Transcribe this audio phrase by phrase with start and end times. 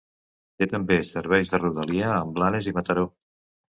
[0.61, 3.05] Té també serveis de rodalia amb Blanes i Mataró.